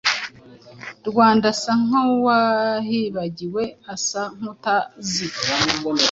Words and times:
Rwanda 1.09 1.45
asa 1.53 1.71
nk'uwahibagiwe, 1.83 3.63
asa 3.93 4.21
nk'utazi 4.39 5.25